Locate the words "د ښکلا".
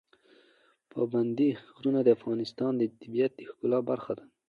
3.35-3.79